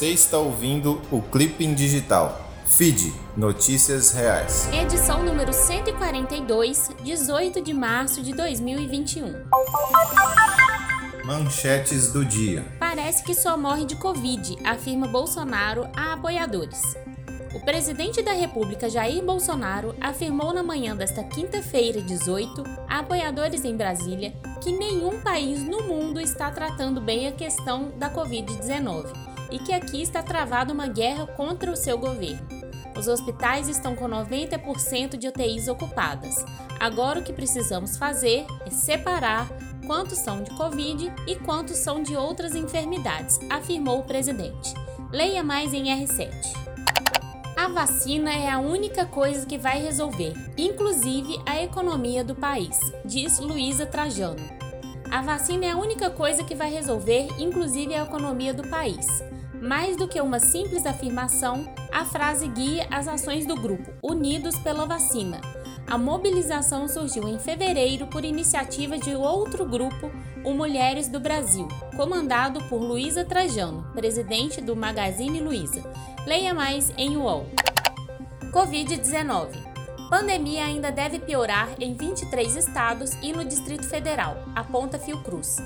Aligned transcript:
Você 0.00 0.12
está 0.12 0.38
ouvindo 0.38 1.02
o 1.12 1.20
Clipping 1.20 1.74
Digital. 1.74 2.48
Feed 2.64 3.12
Notícias 3.36 4.12
Reais. 4.12 4.66
Edição 4.72 5.22
número 5.22 5.52
142, 5.52 6.88
18 7.04 7.60
de 7.60 7.74
março 7.74 8.22
de 8.22 8.32
2021. 8.32 9.44
Manchetes 11.22 12.10
do 12.10 12.24
dia. 12.24 12.64
Parece 12.78 13.22
que 13.22 13.34
só 13.34 13.58
morre 13.58 13.84
de 13.84 13.94
Covid, 13.94 14.56
afirma 14.64 15.06
Bolsonaro 15.06 15.86
a 15.94 16.14
apoiadores. 16.14 16.80
O 17.54 17.60
presidente 17.60 18.22
da 18.22 18.32
República, 18.32 18.88
Jair 18.88 19.22
Bolsonaro, 19.22 19.94
afirmou 20.00 20.54
na 20.54 20.62
manhã 20.62 20.96
desta 20.96 21.22
quinta-feira, 21.22 22.00
18, 22.00 22.64
a 22.88 23.00
apoiadores 23.00 23.66
em 23.66 23.76
Brasília 23.76 24.32
que 24.62 24.72
nenhum 24.72 25.20
país 25.20 25.62
no 25.62 25.82
mundo 25.82 26.18
está 26.18 26.50
tratando 26.50 27.02
bem 27.02 27.28
a 27.28 27.32
questão 27.32 27.92
da 27.98 28.10
Covid-19 28.10 29.29
e 29.50 29.58
que 29.58 29.72
aqui 29.72 30.02
está 30.02 30.22
travada 30.22 30.72
uma 30.72 30.86
guerra 30.86 31.26
contra 31.26 31.70
o 31.70 31.76
seu 31.76 31.98
governo. 31.98 32.46
Os 32.96 33.08
hospitais 33.08 33.68
estão 33.68 33.94
com 33.94 34.08
90% 34.08 35.16
de 35.16 35.28
UTIs 35.28 35.68
ocupadas. 35.68 36.44
Agora 36.78 37.20
o 37.20 37.22
que 37.22 37.32
precisamos 37.32 37.96
fazer 37.96 38.44
é 38.66 38.70
separar 38.70 39.48
quantos 39.86 40.18
são 40.18 40.42
de 40.42 40.50
Covid 40.52 41.12
e 41.26 41.36
quantos 41.36 41.76
são 41.78 42.02
de 42.02 42.16
outras 42.16 42.54
enfermidades, 42.54 43.38
afirmou 43.48 44.00
o 44.00 44.04
presidente. 44.04 44.74
Leia 45.10 45.42
mais 45.42 45.72
em 45.74 45.84
R7. 45.84 46.30
A 47.56 47.68
vacina 47.68 48.32
é 48.32 48.48
a 48.48 48.58
única 48.58 49.04
coisa 49.04 49.44
que 49.44 49.58
vai 49.58 49.82
resolver, 49.82 50.32
inclusive 50.56 51.38
a 51.44 51.62
economia 51.62 52.24
do 52.24 52.34
país, 52.34 52.78
diz 53.04 53.38
Luísa 53.38 53.84
Trajano. 53.84 54.42
A 55.10 55.22
vacina 55.22 55.66
é 55.66 55.70
a 55.72 55.76
única 55.76 56.08
coisa 56.08 56.44
que 56.44 56.54
vai 56.54 56.70
resolver, 56.70 57.28
inclusive 57.38 57.94
a 57.94 58.04
economia 58.04 58.54
do 58.54 58.68
país. 58.68 59.06
Mais 59.60 59.94
do 59.94 60.08
que 60.08 60.20
uma 60.20 60.40
simples 60.40 60.86
afirmação, 60.86 61.68
a 61.92 62.04
frase 62.04 62.48
guia 62.48 62.86
as 62.90 63.06
ações 63.06 63.44
do 63.44 63.54
grupo 63.54 63.92
Unidos 64.02 64.58
pela 64.60 64.86
Vacina. 64.86 65.38
A 65.86 65.98
mobilização 65.98 66.88
surgiu 66.88 67.28
em 67.28 67.38
fevereiro 67.38 68.06
por 68.06 68.24
iniciativa 68.24 68.96
de 68.96 69.14
outro 69.14 69.66
grupo, 69.66 70.10
o 70.44 70.54
Mulheres 70.54 71.08
do 71.08 71.20
Brasil, 71.20 71.68
comandado 71.94 72.62
por 72.68 72.80
Luísa 72.80 73.24
Trajano, 73.24 73.86
presidente 73.92 74.62
do 74.62 74.74
Magazine 74.74 75.40
Luiza. 75.40 75.82
Leia 76.26 76.54
mais 76.54 76.90
em 76.96 77.18
UOL. 77.18 77.46
Covid-19. 78.52 79.69
Pandemia 80.10 80.64
ainda 80.64 80.90
deve 80.90 81.20
piorar 81.20 81.68
em 81.78 81.94
23 81.94 82.56
estados 82.56 83.12
e 83.22 83.32
no 83.32 83.44
Distrito 83.44 83.86
Federal, 83.86 84.42
aponta 84.56 84.98
Fiocruz. 84.98 85.58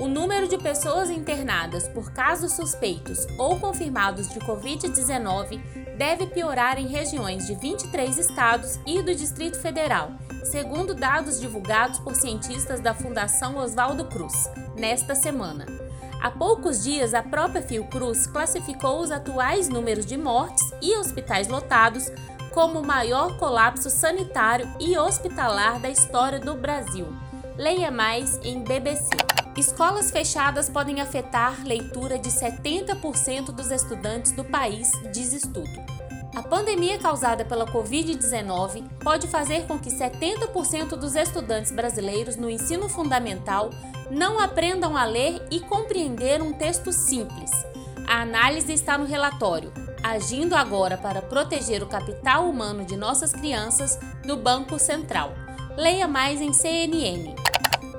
O 0.00 0.08
número 0.08 0.48
de 0.48 0.56
pessoas 0.56 1.10
internadas 1.10 1.86
por 1.86 2.10
casos 2.10 2.54
suspeitos 2.54 3.26
ou 3.36 3.60
confirmados 3.60 4.30
de 4.30 4.40
Covid-19 4.40 5.60
deve 5.98 6.28
piorar 6.28 6.78
em 6.78 6.86
regiões 6.86 7.46
de 7.46 7.54
23 7.54 8.16
estados 8.16 8.80
e 8.86 9.02
do 9.02 9.14
Distrito 9.14 9.60
Federal, 9.60 10.12
segundo 10.44 10.94
dados 10.94 11.38
divulgados 11.38 11.98
por 11.98 12.16
cientistas 12.16 12.80
da 12.80 12.94
Fundação 12.94 13.58
Oswaldo 13.58 14.06
Cruz, 14.06 14.48
nesta 14.78 15.14
semana. 15.14 15.66
Há 16.22 16.30
poucos 16.30 16.82
dias, 16.82 17.12
a 17.12 17.22
própria 17.22 17.60
Fiocruz 17.60 18.26
classificou 18.26 19.00
os 19.00 19.10
atuais 19.10 19.68
números 19.68 20.06
de 20.06 20.16
mortes 20.16 20.64
e 20.80 20.96
hospitais 20.96 21.48
lotados 21.48 22.10
como 22.50 22.80
o 22.80 22.86
maior 22.86 23.36
colapso 23.36 23.88
sanitário 23.88 24.68
e 24.78 24.96
hospitalar 24.98 25.80
da 25.80 25.88
história 25.88 26.38
do 26.38 26.54
Brasil. 26.54 27.06
Leia 27.56 27.90
mais 27.90 28.38
em 28.42 28.62
BBC. 28.62 29.10
Escolas 29.56 30.10
fechadas 30.10 30.68
podem 30.68 31.00
afetar 31.00 31.64
leitura 31.64 32.18
de 32.18 32.30
70% 32.30 33.46
dos 33.46 33.70
estudantes 33.70 34.32
do 34.32 34.44
país, 34.44 34.90
diz 35.12 35.32
estudo. 35.32 35.70
A 36.34 36.42
pandemia 36.42 36.98
causada 36.98 37.44
pela 37.44 37.66
Covid-19 37.66 38.84
pode 39.00 39.26
fazer 39.26 39.66
com 39.66 39.78
que 39.78 39.90
70% 39.90 40.90
dos 40.90 41.16
estudantes 41.16 41.72
brasileiros 41.72 42.36
no 42.36 42.48
ensino 42.48 42.88
fundamental 42.88 43.70
não 44.10 44.38
aprendam 44.38 44.96
a 44.96 45.04
ler 45.04 45.46
e 45.50 45.60
compreender 45.60 46.40
um 46.40 46.52
texto 46.52 46.92
simples. 46.92 47.50
A 48.06 48.22
análise 48.22 48.72
está 48.72 48.96
no 48.96 49.04
relatório 49.04 49.72
Agindo 50.02 50.54
agora 50.56 50.96
para 50.96 51.20
proteger 51.20 51.82
o 51.82 51.86
capital 51.86 52.48
humano 52.48 52.84
de 52.84 52.96
nossas 52.96 53.32
crianças 53.32 53.98
do 54.26 54.34
Banco 54.34 54.78
Central. 54.78 55.34
Leia 55.76 56.08
mais 56.08 56.40
em 56.40 56.54
CNN. 56.54 57.34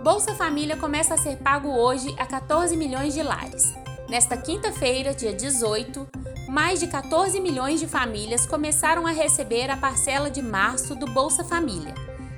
Bolsa 0.04 0.34
Família 0.34 0.76
começa 0.76 1.14
a 1.14 1.18
ser 1.18 1.38
pago 1.38 1.70
hoje 1.70 2.14
a 2.18 2.26
14 2.26 2.76
milhões 2.76 3.14
de 3.14 3.22
lares. 3.22 3.72
Nesta 4.10 4.36
quinta-feira, 4.36 5.14
dia 5.14 5.32
18, 5.32 6.08
mais 6.50 6.80
de 6.80 6.88
14 6.88 7.40
milhões 7.40 7.80
de 7.80 7.88
famílias 7.88 8.48
começaram 8.48 9.06
a 9.06 9.12
receber 9.12 9.70
a 9.70 9.78
parcela 9.78 10.30
de 10.30 10.42
março 10.42 10.96
do 10.96 11.06
Bolsa 11.06 11.44
Família. 11.44 11.94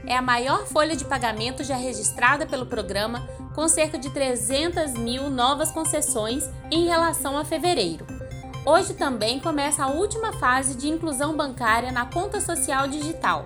É 0.06 0.18
a 0.18 0.22
maior 0.22 0.68
folha 0.68 0.96
de 0.96 1.06
pagamento 1.06 1.63
já 1.63 1.78
registrada 1.78 2.46
pelo 2.46 2.66
programa, 2.66 3.25
com 3.56 3.69
cerca 3.69 3.97
de 3.97 4.09
300 4.09 4.94
mil 4.96 5.29
novas 5.29 5.72
concessões 5.72 6.50
em 6.69 6.85
relação 6.85 7.38
a 7.38 7.46
fevereiro. 7.46 8.12
Hoje 8.66 8.94
também 8.94 9.41
começa 9.41 9.84
a 9.84 9.90
última 9.90 10.31
fase 10.34 10.75
de 10.75 10.88
inclusão 10.88 11.35
bancária 11.35 11.91
na 11.91 12.06
conta 12.06 12.40
social 12.40 12.88
digital. 12.88 13.44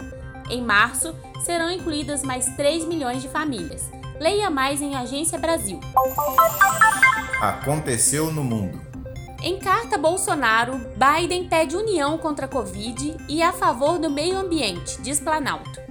Em 0.48 0.62
março, 0.62 1.16
serão 1.44 1.72
incluídas 1.72 2.22
mais 2.22 2.46
3 2.56 2.86
milhões 2.86 3.24
de 3.24 3.28
famílias. 3.28 3.90
Leia 4.20 4.52
mais 4.52 4.80
em 4.80 4.96
Agência 4.96 5.40
Brasil. 5.40 5.80
Aconteceu 7.42 8.32
no 8.32 8.44
mundo. 8.44 8.80
Em 9.42 9.58
carta 9.58 9.98
Bolsonaro, 9.98 10.80
Biden 10.96 11.48
pede 11.48 11.76
união 11.76 12.20
contra 12.20 12.46
a 12.46 12.50
Covid 12.50 13.18
e 13.28 13.42
a 13.42 13.52
favor 13.52 13.98
do 13.98 14.12
meio 14.12 14.38
ambiente, 14.38 15.02
diz 15.02 15.20
Planalto. 15.20 15.82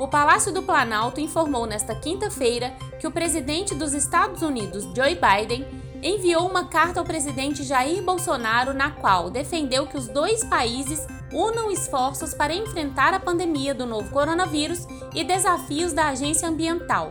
O 0.00 0.08
Palácio 0.08 0.52
do 0.52 0.62
Planalto 0.62 1.20
informou 1.20 1.64
nesta 1.64 1.94
quinta-feira 1.94 2.72
que 2.98 3.06
o 3.06 3.12
presidente 3.12 3.72
dos 3.74 3.94
Estados 3.94 4.42
Unidos, 4.42 4.84
Joe 4.96 5.16
Biden, 5.16 5.64
enviou 6.04 6.46
uma 6.46 6.66
carta 6.66 7.00
ao 7.00 7.06
presidente 7.06 7.64
Jair 7.64 8.02
Bolsonaro 8.02 8.74
na 8.74 8.90
qual 8.90 9.30
defendeu 9.30 9.86
que 9.86 9.96
os 9.96 10.06
dois 10.06 10.44
países 10.44 11.06
unam 11.32 11.70
esforços 11.70 12.34
para 12.34 12.54
enfrentar 12.54 13.14
a 13.14 13.18
pandemia 13.18 13.74
do 13.74 13.86
novo 13.86 14.10
coronavírus 14.10 14.86
e 15.14 15.24
desafios 15.24 15.94
da 15.94 16.08
agência 16.08 16.46
ambiental. 16.46 17.10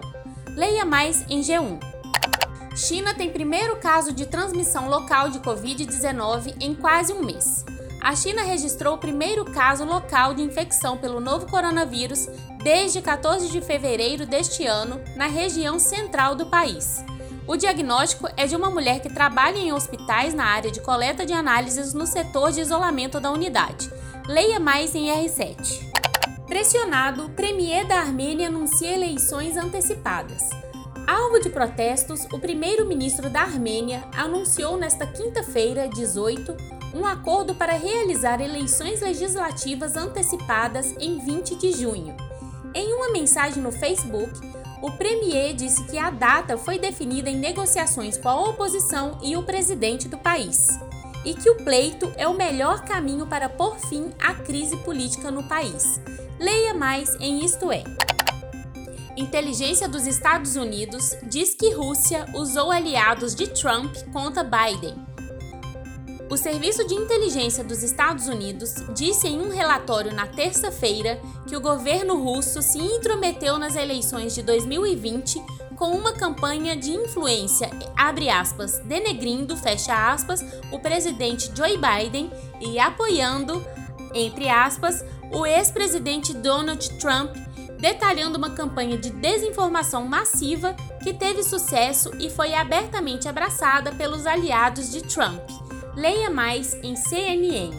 Leia 0.56 0.86
mais 0.86 1.26
em 1.28 1.42
G1. 1.42 1.80
China 2.76 3.14
tem 3.16 3.32
primeiro 3.32 3.78
caso 3.78 4.14
de 4.14 4.28
transmissão 4.28 4.88
local 4.88 5.30
de 5.30 5.40
Covid-19 5.40 6.56
em 6.62 6.76
quase 6.76 7.12
um 7.12 7.24
mês. 7.24 7.66
A 8.00 8.16
China 8.16 8.44
registrou 8.44 8.96
o 8.96 9.00
primeiro 9.00 9.46
caso 9.46 9.86
local 9.86 10.34
de 10.34 10.44
infecção 10.44 10.98
pelo 10.98 11.20
novo 11.20 11.48
coronavírus 11.48 12.28
desde 12.62 13.02
14 13.02 13.50
de 13.50 13.62
fevereiro 13.62 14.26
deste 14.26 14.66
ano, 14.66 15.02
na 15.16 15.28
região 15.28 15.80
central 15.80 16.36
do 16.36 16.46
país. 16.48 17.04
O 17.46 17.58
diagnóstico 17.58 18.30
é 18.38 18.48
de 18.48 18.56
uma 18.56 18.70
mulher 18.70 19.02
que 19.02 19.14
trabalha 19.14 19.58
em 19.58 19.74
hospitais 19.74 20.34
na 20.34 20.46
área 20.46 20.72
de 20.72 20.80
coleta 20.80 21.26
de 21.26 21.34
análises 21.34 21.94
no 21.94 22.08
setor 22.08 22.54
de 22.54 22.62
isolamento 22.62 23.20
da 23.20 23.32
unidade. 23.32 23.92
Leia 24.28 24.62
mais 24.62 24.96
em 24.96 25.08
R7. 25.08 25.92
Pressionado, 26.48 27.30
Premier 27.32 27.86
da 27.86 28.00
Armênia 28.00 28.48
anuncia 28.48 28.94
eleições 28.94 29.58
antecipadas. 29.58 30.42
Alvo 31.06 31.42
de 31.42 31.50
protestos, 31.50 32.26
o 32.32 32.40
primeiro-ministro 32.40 33.30
da 33.30 33.42
Armênia 33.42 34.08
anunciou 34.16 34.78
nesta 34.78 35.06
quinta-feira, 35.06 35.90
18, 35.90 36.56
um 36.96 37.06
acordo 37.06 37.54
para 37.56 37.74
realizar 37.74 38.40
eleições 38.40 39.02
legislativas 39.02 39.98
antecipadas 39.98 40.96
em 40.98 41.20
20 41.20 41.56
de 41.56 41.74
junho. 41.74 42.16
Em 42.74 42.94
uma 42.94 43.12
mensagem 43.12 43.62
no 43.62 43.72
Facebook, 43.72 44.32
o 44.84 44.92
premier 44.92 45.54
disse 45.54 45.82
que 45.86 45.98
a 45.98 46.10
data 46.10 46.58
foi 46.58 46.78
definida 46.78 47.30
em 47.30 47.38
negociações 47.38 48.18
com 48.18 48.28
a 48.28 48.50
oposição 48.50 49.18
e 49.24 49.38
o 49.38 49.42
presidente 49.42 50.10
do 50.10 50.18
país 50.18 50.68
e 51.24 51.34
que 51.34 51.50
o 51.50 51.56
pleito 51.64 52.12
é 52.18 52.28
o 52.28 52.34
melhor 52.34 52.84
caminho 52.84 53.26
para 53.26 53.48
pôr 53.48 53.80
fim 53.80 54.12
à 54.20 54.34
crise 54.34 54.76
política 54.76 55.32
no 55.32 55.48
país. 55.48 56.02
Leia 56.38 56.74
mais 56.74 57.16
em 57.22 57.46
Isto 57.46 57.72
É. 57.72 57.82
Inteligência 59.16 59.88
dos 59.88 60.06
Estados 60.06 60.58
Unidos 60.58 61.16
diz 61.24 61.54
que 61.54 61.74
Rússia 61.74 62.26
usou 62.34 62.70
aliados 62.70 63.34
de 63.34 63.48
Trump 63.48 63.96
contra 64.12 64.44
Biden. 64.44 65.13
O 66.30 66.38
Serviço 66.38 66.88
de 66.88 66.96
Inteligência 66.96 67.64
dos 67.64 67.84
Estados 67.84 68.28
Unidos 68.28 68.76
disse 68.96 69.28
em 69.28 69.40
um 69.40 69.50
relatório 69.50 70.14
na 70.14 70.26
terça-feira 70.26 71.22
que 71.48 71.56
o 71.56 71.62
governo 71.62 72.22
russo 72.22 72.62
se 72.62 72.80
intrometeu 72.80 73.60
nas 73.60 73.76
eleições 73.76 74.34
de 74.34 74.42
2020 74.42 75.44
com 75.76 75.92
uma 75.92 76.14
campanha 76.14 76.76
de 76.76 76.92
influência, 76.92 77.70
abre 77.96 78.30
aspas, 78.30 78.80
denegrindo, 78.86 79.58
fecha 79.58 80.12
aspas, 80.12 80.44
o 80.72 80.80
presidente 80.80 81.52
Joe 81.56 81.78
Biden 81.78 82.32
e 82.62 82.80
apoiando, 82.80 83.64
entre 84.14 84.50
aspas, 84.50 85.04
o 85.32 85.46
ex-presidente 85.46 86.34
Donald 86.34 86.90
Trump, 87.00 87.36
detalhando 87.80 88.38
uma 88.38 88.52
campanha 88.52 88.98
de 88.98 89.10
desinformação 89.10 90.06
massiva 90.06 90.74
que 91.04 91.14
teve 91.14 91.44
sucesso 91.44 92.12
e 92.18 92.30
foi 92.30 92.54
abertamente 92.54 93.28
abraçada 93.28 93.92
pelos 93.92 94.26
aliados 94.26 94.90
de 94.90 95.02
Trump. 95.02 95.63
Leia 95.96 96.28
mais 96.28 96.74
em 96.82 96.96
CNN. 96.96 97.72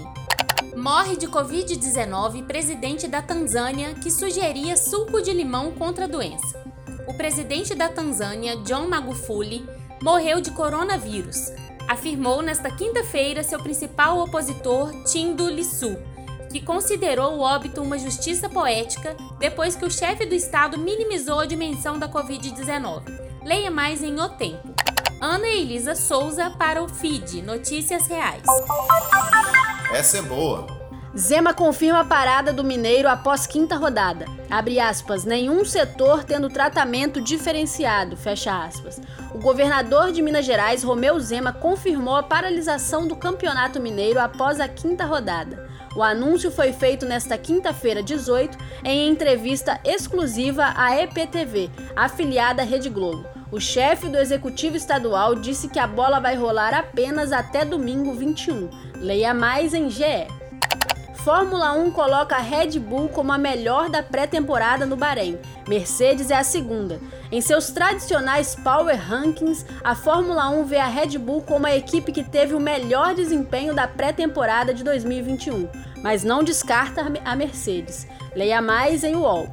Morre 0.77 1.17
de 1.17 1.27
Covid-19 1.27 2.47
presidente 2.47 3.09
da 3.09 3.21
Tanzânia 3.21 3.93
que 3.95 4.09
sugeria 4.09 4.77
suco 4.77 5.21
de 5.21 5.33
limão 5.33 5.73
contra 5.73 6.05
a 6.05 6.09
doença. 6.09 6.63
O 7.09 7.15
presidente 7.15 7.75
da 7.75 7.89
Tanzânia, 7.89 8.57
John 8.59 8.87
Magufuli, 8.87 9.69
morreu 10.01 10.41
de 10.41 10.53
coronavírus, 10.53 11.51
afirmou 11.89 12.41
nesta 12.41 12.71
quinta-feira 12.71 13.43
seu 13.43 13.59
principal 13.61 14.21
opositor, 14.21 14.93
Tindo 15.05 15.51
Lissu, 15.51 15.99
que 16.53 16.61
considerou 16.61 17.35
o 17.35 17.41
óbito 17.41 17.83
uma 17.83 17.99
justiça 17.99 18.49
poética 18.49 19.17
depois 19.41 19.75
que 19.75 19.85
o 19.85 19.91
chefe 19.91 20.25
do 20.25 20.37
estado 20.37 20.79
minimizou 20.79 21.41
a 21.41 21.47
dimensão 21.47 21.99
da 21.99 22.09
Covid-19. 22.09 23.03
Leia 23.45 23.73
mais 23.73 24.05
em 24.05 24.21
O 24.21 24.29
Tempo. 24.29 24.74
Ana 25.27 25.49
Elisa 25.49 25.95
Souza 25.95 26.51
para 26.51 26.83
o 26.83 26.87
FID 26.87 27.41
Notícias 27.41 28.07
Reais. 28.07 28.43
Essa 29.91 30.19
é 30.19 30.23
boa. 30.23 30.67
Zema 31.17 31.55
confirma 31.55 32.01
a 32.01 32.05
parada 32.05 32.53
do 32.53 32.63
Mineiro 32.63 33.09
após 33.09 33.47
quinta 33.47 33.75
rodada. 33.75 34.27
Abre 34.51 34.79
aspas, 34.79 35.25
nenhum 35.25 35.65
setor 35.65 36.25
tendo 36.25 36.51
tratamento 36.51 37.23
diferenciado, 37.23 38.19
fecha 38.19 38.67
aspas. 38.67 39.01
O 39.35 39.39
governador 39.39 40.13
de 40.13 40.21
Minas 40.21 40.45
Gerais, 40.45 40.83
Romeu 40.83 41.19
Zema, 41.19 41.55
confirmou 41.55 42.17
a 42.17 42.23
paralisação 42.23 43.09
do 43.09 43.17
Campeonato 43.17 43.81
Mineiro 43.81 44.21
após 44.21 44.61
a 44.61 44.69
quinta 44.69 45.07
rodada. 45.07 45.71
O 45.97 46.03
anúncio 46.03 46.51
foi 46.51 46.71
feito 46.75 47.07
nesta 47.07 47.39
quinta-feira, 47.39 48.03
18, 48.03 48.59
em 48.85 49.09
entrevista 49.09 49.81
exclusiva 49.87 50.75
à 50.77 51.01
EPTV, 51.01 51.71
afiliada 51.97 52.61
à 52.61 52.65
Rede 52.67 52.91
Globo. 52.91 53.34
O 53.55 53.61
chefe 53.61 54.09
do 54.09 54.19
executivo 54.19 54.77
estadual 54.77 55.37
disse 55.37 55.69
que 55.69 55.79
a 55.79 55.87
bola 55.87 56.19
vai 56.19 56.35
rolar 56.35 56.75
apenas 56.75 57.31
até 57.31 57.65
domingo 57.65 58.13
21. 58.13 58.69
Leia 58.97 59.33
mais 59.33 59.73
em 59.73 59.89
GE. 59.89 60.27
Fórmula 61.15 61.73
1 61.75 61.93
coloca 61.93 62.35
a 62.35 62.41
Red 62.41 62.81
Bull 62.81 63.09
como 63.09 63.31
a 63.31 63.39
melhor 63.39 63.89
da 63.89 64.03
pré-temporada 64.03 64.85
no 64.85 64.97
Bahrein. 64.97 65.39
Mercedes 65.69 66.33
é 66.33 66.35
a 66.35 66.43
segunda. 66.43 67.01
Em 67.31 67.41
seus 67.41 67.71
tradicionais 67.71 68.57
Power 68.57 68.99
Rankings, 69.01 69.65
a 69.85 69.95
Fórmula 69.95 70.49
1 70.51 70.65
vê 70.65 70.79
a 70.79 70.89
Red 70.89 71.17
Bull 71.17 71.43
como 71.43 71.69
a 71.69 71.77
equipe 71.77 72.11
que 72.11 72.25
teve 72.25 72.55
o 72.55 72.61
melhor 72.61 73.15
desempenho 73.15 73.73
da 73.73 73.87
pré-temporada 73.87 74.75
de 74.75 74.83
2021, 74.83 75.69
mas 76.03 76.25
não 76.25 76.43
descarta 76.43 77.07
a 77.25 77.37
Mercedes. 77.37 78.05
Leia 78.35 78.61
mais 78.61 79.05
em 79.05 79.15
UOL. 79.15 79.47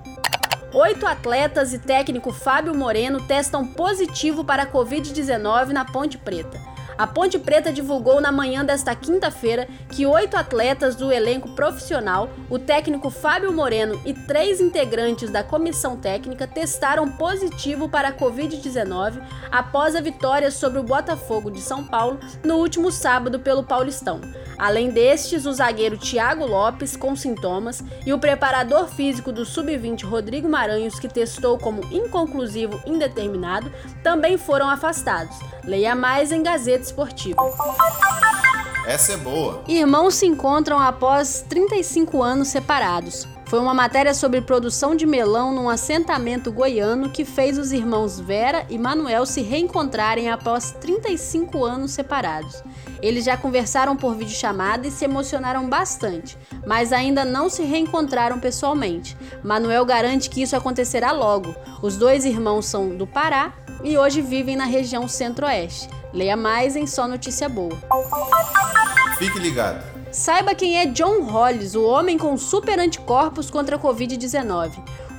Oito 0.73 1.05
atletas 1.05 1.73
e 1.73 1.79
técnico 1.79 2.31
Fábio 2.31 2.73
Moreno 2.73 3.19
testam 3.19 3.67
positivo 3.67 4.41
para 4.41 4.63
a 4.63 4.65
Covid-19 4.65 5.67
na 5.67 5.83
Ponte 5.83 6.17
Preta. 6.17 6.70
A 7.01 7.07
Ponte 7.07 7.39
Preta 7.39 7.73
divulgou 7.73 8.21
na 8.21 8.31
manhã 8.31 8.63
desta 8.63 8.93
quinta-feira 8.93 9.67
que 9.89 10.05
oito 10.05 10.37
atletas 10.37 10.95
do 10.95 11.11
elenco 11.11 11.49
profissional, 11.55 12.29
o 12.47 12.59
técnico 12.59 13.09
Fábio 13.09 13.51
Moreno 13.51 13.99
e 14.05 14.13
três 14.13 14.61
integrantes 14.61 15.31
da 15.31 15.43
comissão 15.43 15.97
técnica 15.97 16.45
testaram 16.45 17.11
positivo 17.13 17.89
para 17.89 18.09
a 18.09 18.13
Covid-19 18.13 19.19
após 19.51 19.95
a 19.95 19.99
vitória 19.99 20.51
sobre 20.51 20.77
o 20.77 20.83
Botafogo 20.83 21.49
de 21.49 21.59
São 21.59 21.83
Paulo 21.83 22.19
no 22.43 22.57
último 22.57 22.91
sábado 22.91 23.39
pelo 23.39 23.63
Paulistão. 23.63 24.21
Além 24.55 24.91
destes, 24.91 25.47
o 25.47 25.53
zagueiro 25.53 25.97
Thiago 25.97 26.45
Lopes, 26.45 26.95
com 26.95 27.15
sintomas, 27.15 27.83
e 28.05 28.13
o 28.13 28.19
preparador 28.19 28.87
físico 28.87 29.31
do 29.31 29.43
Sub-20 29.43 30.03
Rodrigo 30.03 30.47
Maranhos, 30.47 30.99
que 30.99 31.07
testou 31.07 31.57
como 31.57 31.81
inconclusivo 31.91 32.79
indeterminado, 32.85 33.71
também 34.03 34.37
foram 34.37 34.69
afastados. 34.69 35.35
Leia 35.63 35.95
mais 35.95 36.31
em 36.31 36.43
Gazeta 36.43 36.90
Esportiva. 36.91 37.41
Essa 38.85 39.13
é 39.13 39.17
boa. 39.17 39.63
Irmãos 39.65 40.15
se 40.15 40.25
encontram 40.25 40.77
após 40.77 41.41
35 41.47 42.21
anos 42.21 42.49
separados. 42.49 43.25
Foi 43.45 43.59
uma 43.59 43.73
matéria 43.73 44.13
sobre 44.13 44.41
produção 44.41 44.95
de 44.95 45.05
melão 45.05 45.53
num 45.53 45.69
assentamento 45.69 46.51
goiano 46.51 47.09
que 47.09 47.23
fez 47.23 47.57
os 47.57 47.71
irmãos 47.71 48.19
Vera 48.19 48.65
e 48.69 48.77
Manuel 48.77 49.25
se 49.25 49.41
reencontrarem 49.41 50.29
após 50.29 50.71
35 50.81 51.63
anos 51.63 51.91
separados. 51.91 52.61
Eles 53.01 53.25
já 53.25 53.35
conversaram 53.35 53.95
por 53.95 54.15
videochamada 54.15 54.87
e 54.87 54.91
se 54.91 55.05
emocionaram 55.05 55.67
bastante, 55.67 56.37
mas 56.65 56.93
ainda 56.93 57.25
não 57.25 57.49
se 57.49 57.63
reencontraram 57.63 58.39
pessoalmente. 58.39 59.17
Manuel 59.43 59.85
garante 59.85 60.29
que 60.29 60.41
isso 60.41 60.55
acontecerá 60.55 61.11
logo. 61.11 61.55
Os 61.81 61.97
dois 61.97 62.25
irmãos 62.25 62.65
são 62.67 62.95
do 62.95 63.07
Pará 63.07 63.53
e 63.83 63.97
hoje 63.97 64.21
vivem 64.21 64.55
na 64.55 64.65
região 64.65 65.07
centro-oeste. 65.07 65.89
Leia 66.13 66.35
mais 66.35 66.75
em 66.75 66.85
Só 66.85 67.07
Notícia 67.07 67.47
Boa. 67.47 67.77
Fique 69.17 69.39
ligado. 69.39 69.83
Saiba 70.11 70.53
quem 70.53 70.77
é 70.77 70.85
John 70.87 71.21
Hollis, 71.21 71.73
o 71.73 71.83
homem 71.85 72.17
com 72.17 72.35
super 72.37 72.77
anticorpos 72.77 73.49
contra 73.49 73.77
a 73.77 73.79
Covid-19. 73.79 74.71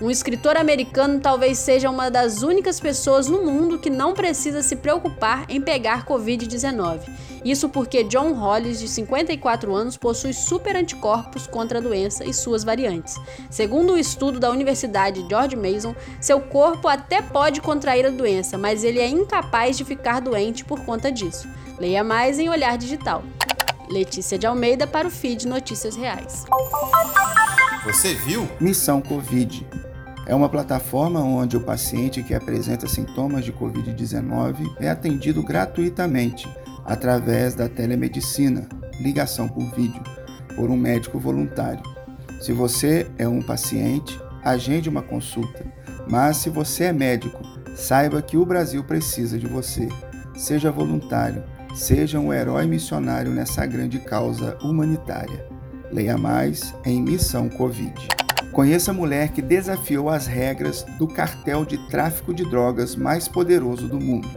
Um 0.02 0.10
escritor 0.10 0.56
americano 0.56 1.20
talvez 1.20 1.58
seja 1.58 1.88
uma 1.88 2.10
das 2.10 2.42
únicas 2.42 2.78
pessoas 2.78 3.28
no 3.28 3.44
mundo 3.44 3.78
que 3.78 3.88
não 3.88 4.12
precisa 4.12 4.60
se 4.60 4.76
preocupar 4.76 5.46
em 5.48 5.60
pegar 5.60 6.04
Covid-19. 6.04 7.00
Isso 7.44 7.68
porque 7.68 8.04
John 8.04 8.32
Hollis, 8.34 8.78
de 8.78 8.86
54 8.86 9.74
anos, 9.74 9.96
possui 9.96 10.32
super 10.32 10.76
anticorpos 10.76 11.46
contra 11.46 11.78
a 11.78 11.82
doença 11.82 12.24
e 12.24 12.32
suas 12.32 12.62
variantes. 12.62 13.16
Segundo 13.50 13.90
o 13.90 13.94
um 13.94 13.98
estudo 13.98 14.38
da 14.38 14.50
Universidade 14.50 15.26
George 15.28 15.56
Mason, 15.56 15.94
seu 16.20 16.40
corpo 16.40 16.86
até 16.86 17.20
pode 17.20 17.60
contrair 17.60 18.06
a 18.06 18.10
doença, 18.10 18.56
mas 18.56 18.84
ele 18.84 19.00
é 19.00 19.08
incapaz 19.08 19.76
de 19.76 19.84
ficar 19.84 20.20
doente 20.20 20.64
por 20.64 20.84
conta 20.84 21.10
disso. 21.10 21.48
Leia 21.78 22.04
mais 22.04 22.38
em 22.38 22.48
Olhar 22.48 22.78
Digital. 22.78 23.24
Letícia 23.90 24.38
de 24.38 24.46
Almeida 24.46 24.86
para 24.86 25.08
o 25.08 25.10
feed 25.10 25.48
Notícias 25.48 25.96
Reais. 25.96 26.44
Você 27.84 28.14
viu? 28.14 28.48
Missão 28.60 29.02
Covid 29.02 29.66
é 30.24 30.34
uma 30.34 30.48
plataforma 30.48 31.20
onde 31.20 31.56
o 31.56 31.60
paciente 31.60 32.22
que 32.22 32.32
apresenta 32.32 32.86
sintomas 32.86 33.44
de 33.44 33.52
Covid-19 33.52 34.76
é 34.78 34.88
atendido 34.88 35.42
gratuitamente 35.42 36.48
através 36.84 37.54
da 37.54 37.68
telemedicina, 37.68 38.68
ligação 39.00 39.48
por 39.48 39.64
vídeo, 39.74 40.02
por 40.56 40.70
um 40.70 40.76
médico 40.76 41.18
voluntário. 41.18 41.82
Se 42.40 42.52
você 42.52 43.10
é 43.18 43.28
um 43.28 43.40
paciente, 43.40 44.20
agende 44.42 44.88
uma 44.88 45.02
consulta. 45.02 45.64
Mas 46.10 46.38
se 46.38 46.50
você 46.50 46.84
é 46.84 46.92
médico, 46.92 47.40
saiba 47.76 48.20
que 48.20 48.36
o 48.36 48.44
Brasil 48.44 48.82
precisa 48.84 49.38
de 49.38 49.46
você. 49.46 49.88
Seja 50.36 50.70
voluntário, 50.70 51.44
seja 51.74 52.18
um 52.18 52.32
herói 52.32 52.66
missionário 52.66 53.32
nessa 53.32 53.64
grande 53.64 53.98
causa 53.98 54.56
humanitária. 54.62 55.46
Leia 55.90 56.18
mais 56.18 56.74
em 56.84 57.00
Missão 57.00 57.48
Covid. 57.48 58.08
Conheça 58.50 58.90
a 58.90 58.94
mulher 58.94 59.30
que 59.30 59.40
desafiou 59.40 60.10
as 60.10 60.26
regras 60.26 60.84
do 60.98 61.06
cartel 61.06 61.64
de 61.64 61.78
tráfico 61.88 62.34
de 62.34 62.44
drogas 62.48 62.94
mais 62.94 63.26
poderoso 63.28 63.88
do 63.88 63.98
mundo. 63.98 64.28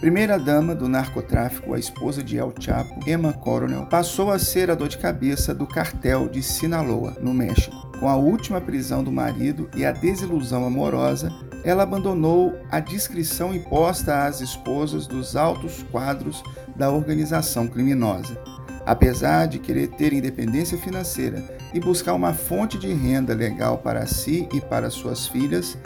Primeira-dama 0.00 0.74
do 0.74 0.88
narcotráfico, 0.88 1.72
a 1.72 1.78
esposa 1.78 2.22
de 2.22 2.36
El 2.36 2.52
Chapo, 2.60 3.08
Emma 3.08 3.32
Coronel, 3.32 3.86
passou 3.86 4.30
a 4.30 4.38
ser 4.38 4.70
a 4.70 4.74
dor 4.74 4.88
de 4.88 4.98
cabeça 4.98 5.54
do 5.54 5.66
cartel 5.66 6.28
de 6.28 6.42
Sinaloa, 6.42 7.16
no 7.18 7.32
México. 7.32 7.74
Com 7.98 8.06
a 8.06 8.14
última 8.14 8.60
prisão 8.60 9.02
do 9.02 9.10
marido 9.10 9.70
e 9.74 9.86
a 9.86 9.92
desilusão 9.92 10.66
amorosa, 10.66 11.32
ela 11.64 11.82
abandonou 11.82 12.54
a 12.70 12.78
discrição 12.78 13.54
imposta 13.54 14.26
às 14.26 14.42
esposas 14.42 15.06
dos 15.06 15.34
altos 15.34 15.82
quadros 15.90 16.42
da 16.76 16.90
organização 16.90 17.66
criminosa. 17.66 18.38
Apesar 18.84 19.46
de 19.46 19.58
querer 19.58 19.88
ter 19.88 20.12
independência 20.12 20.76
financeira 20.76 21.42
e 21.72 21.80
buscar 21.80 22.12
uma 22.12 22.34
fonte 22.34 22.78
de 22.78 22.92
renda 22.92 23.34
legal 23.34 23.78
para 23.78 24.06
si 24.06 24.46
e 24.52 24.60
para 24.60 24.90
suas 24.90 25.26
filhas, 25.26 25.76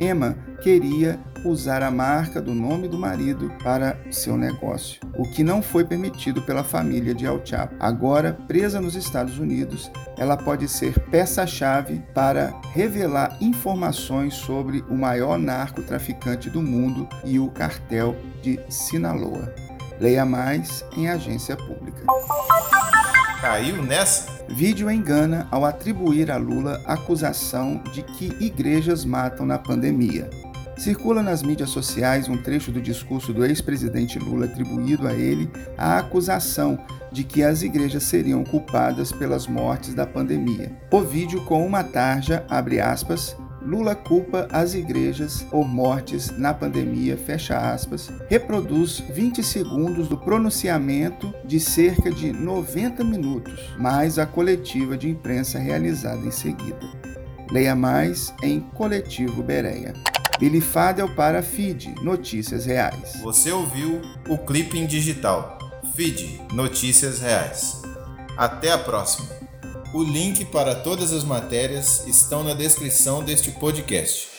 Emma 0.00 0.36
queria 0.62 1.18
usar 1.44 1.82
a 1.82 1.90
marca 1.90 2.40
do 2.40 2.54
nome 2.54 2.88
do 2.88 2.98
marido 2.98 3.50
para 3.62 3.96
seu 4.10 4.36
negócio, 4.36 5.00
o 5.16 5.22
que 5.22 5.44
não 5.44 5.62
foi 5.62 5.84
permitido 5.84 6.42
pela 6.42 6.64
família 6.64 7.14
de 7.14 7.24
El 7.24 7.40
Chapo. 7.44 7.74
Agora, 7.78 8.36
presa 8.46 8.80
nos 8.80 8.94
Estados 8.94 9.38
Unidos, 9.38 9.90
ela 10.16 10.36
pode 10.36 10.68
ser 10.68 10.98
peça-chave 11.10 12.02
para 12.14 12.54
revelar 12.72 13.36
informações 13.40 14.34
sobre 14.34 14.84
o 14.88 14.94
maior 14.94 15.38
narcotraficante 15.38 16.50
do 16.50 16.62
mundo 16.62 17.08
e 17.24 17.38
o 17.38 17.48
cartel 17.50 18.16
de 18.42 18.58
Sinaloa. 18.68 19.52
Leia 20.00 20.24
mais 20.24 20.84
em 20.96 21.08
agência 21.08 21.56
pública. 21.56 22.04
Caiu 23.40 23.80
nessa? 23.84 24.44
Vídeo 24.48 24.90
engana 24.90 25.46
ao 25.52 25.64
atribuir 25.64 26.28
a 26.28 26.36
Lula 26.36 26.82
acusação 26.84 27.80
de 27.92 28.02
que 28.02 28.36
igrejas 28.40 29.04
matam 29.04 29.46
na 29.46 29.56
pandemia. 29.56 30.28
Circula 30.76 31.22
nas 31.22 31.40
mídias 31.40 31.70
sociais 31.70 32.28
um 32.28 32.36
trecho 32.36 32.72
do 32.72 32.82
discurso 32.82 33.32
do 33.32 33.44
ex-presidente 33.46 34.18
Lula 34.18 34.46
atribuído 34.46 35.06
a 35.06 35.14
ele 35.14 35.48
a 35.76 35.98
acusação 35.98 36.84
de 37.12 37.22
que 37.22 37.44
as 37.44 37.62
igrejas 37.62 38.02
seriam 38.02 38.42
culpadas 38.42 39.12
pelas 39.12 39.46
mortes 39.46 39.94
da 39.94 40.04
pandemia. 40.04 40.76
O 40.90 41.00
vídeo 41.02 41.44
com 41.44 41.64
uma 41.64 41.84
tarja, 41.84 42.44
abre 42.50 42.80
aspas, 42.80 43.36
Lula 43.68 43.94
culpa 43.94 44.48
as 44.50 44.72
igrejas 44.72 45.42
por 45.42 45.68
mortes 45.68 46.30
na 46.30 46.54
pandemia, 46.54 47.18
fecha 47.18 47.70
aspas, 47.70 48.10
reproduz 48.26 49.00
20 49.10 49.42
segundos 49.42 50.08
do 50.08 50.16
pronunciamento 50.16 51.34
de 51.44 51.60
cerca 51.60 52.10
de 52.10 52.32
90 52.32 53.04
minutos, 53.04 53.74
mais 53.78 54.18
a 54.18 54.24
coletiva 54.24 54.96
de 54.96 55.10
imprensa 55.10 55.58
realizada 55.58 56.26
em 56.26 56.30
seguida. 56.30 56.80
Leia 57.50 57.76
mais 57.76 58.32
em 58.42 58.58
Coletivo 58.58 59.42
Bereia. 59.42 59.92
Billy 60.38 60.62
Fadel 60.62 61.14
para 61.14 61.42
Feed 61.42 61.94
Notícias 62.02 62.64
Reais. 62.64 63.20
Você 63.22 63.52
ouviu 63.52 64.00
o 64.30 64.38
Clipping 64.38 64.86
Digital. 64.86 65.58
Feed 65.94 66.40
Notícias 66.54 67.20
Reais. 67.20 67.82
Até 68.34 68.72
a 68.72 68.78
próxima. 68.78 69.37
O 69.92 70.02
link 70.02 70.44
para 70.44 70.74
todas 70.74 71.14
as 71.14 71.24
matérias 71.24 72.06
estão 72.06 72.44
na 72.44 72.52
descrição 72.52 73.24
deste 73.24 73.50
podcast. 73.52 74.37